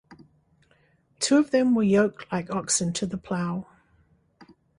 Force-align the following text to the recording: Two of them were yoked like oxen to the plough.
Two 1.19 1.37
of 1.37 1.51
them 1.51 1.75
were 1.75 1.83
yoked 1.83 2.31
like 2.31 2.49
oxen 2.49 2.91
to 2.93 3.05
the 3.05 3.19
plough. 3.19 3.67